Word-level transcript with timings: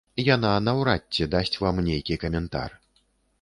Яна 0.35 0.53
наўрад 0.67 1.01
ці 1.17 1.27
дасць 1.35 1.59
вам 1.65 1.83
нейкі 1.89 2.19
каментар. 2.25 2.69